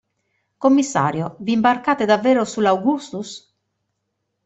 Commissario, 0.57 1.35
v'imbarcate 1.41 2.05
davvero 2.05 2.43
sull'Augustus? 2.43 3.53